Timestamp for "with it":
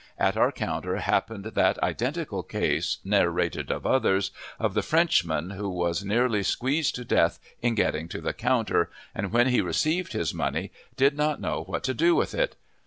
12.15-12.55